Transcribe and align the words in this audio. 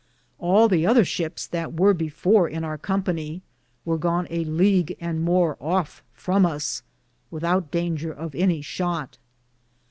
All 0.39 0.67
the 0.67 0.83
other 0.83 1.05
ships 1.05 1.45
that 1.45 1.73
weare 1.73 1.93
before 1.93 2.49
in 2.49 2.63
our 2.63 2.75
Companye 2.79 3.41
weare 3.85 3.99
gone 3.99 4.25
a 4.31 4.43
league 4.45 4.97
and 4.99 5.21
more 5.21 5.57
of 5.59 6.01
from 6.15 6.43
us, 6.43 6.81
without 7.29 7.69
dainger 7.69 8.11
of 8.11 8.33
any 8.33 8.63
shott. 8.63 9.19